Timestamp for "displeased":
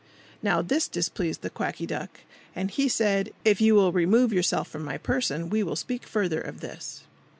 0.87-1.43